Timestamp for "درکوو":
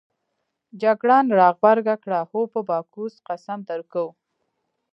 3.69-4.11